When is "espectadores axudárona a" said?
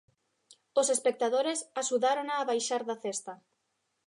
0.95-2.47